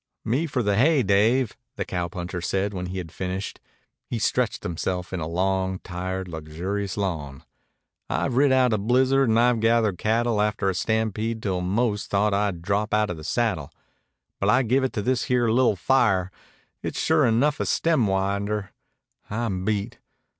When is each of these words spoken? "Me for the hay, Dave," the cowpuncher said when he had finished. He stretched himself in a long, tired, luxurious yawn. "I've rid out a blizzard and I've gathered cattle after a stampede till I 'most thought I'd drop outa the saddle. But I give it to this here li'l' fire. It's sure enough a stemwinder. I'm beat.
"Me 0.25 0.47
for 0.47 0.63
the 0.63 0.75
hay, 0.75 1.03
Dave," 1.03 1.55
the 1.75 1.85
cowpuncher 1.85 2.41
said 2.41 2.73
when 2.73 2.87
he 2.87 2.97
had 2.97 3.11
finished. 3.11 3.59
He 4.07 4.17
stretched 4.17 4.63
himself 4.63 5.13
in 5.13 5.19
a 5.19 5.27
long, 5.27 5.77
tired, 5.77 6.27
luxurious 6.27 6.97
yawn. 6.97 7.43
"I've 8.09 8.35
rid 8.35 8.51
out 8.51 8.73
a 8.73 8.79
blizzard 8.79 9.29
and 9.29 9.39
I've 9.39 9.59
gathered 9.59 9.99
cattle 9.99 10.41
after 10.41 10.71
a 10.71 10.73
stampede 10.73 11.43
till 11.43 11.59
I 11.59 11.63
'most 11.63 12.09
thought 12.09 12.33
I'd 12.33 12.63
drop 12.63 12.95
outa 12.95 13.13
the 13.13 13.23
saddle. 13.23 13.71
But 14.39 14.49
I 14.49 14.63
give 14.63 14.83
it 14.83 14.93
to 14.93 15.03
this 15.03 15.25
here 15.25 15.49
li'l' 15.51 15.75
fire. 15.75 16.31
It's 16.81 16.99
sure 16.99 17.27
enough 17.27 17.59
a 17.59 17.65
stemwinder. 17.67 18.69
I'm 19.29 19.63
beat. 19.65 19.99